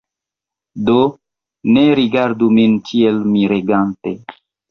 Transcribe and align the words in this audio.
Do, 0.87 0.95
ne 1.75 1.83
rigardu 2.01 2.49
min 2.57 2.73
tiel 2.89 3.23
miregante! 3.37 4.17